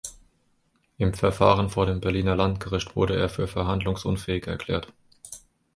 Im 0.97 1.13
Verfahren 1.13 1.69
vor 1.69 1.85
dem 1.85 1.99
Berliner 1.99 2.35
Landgericht 2.35 2.95
wurde 2.95 3.15
er 3.19 3.29
für 3.29 3.47
verhandlungsunfähig 3.47 4.47
erklärt. 4.47 4.91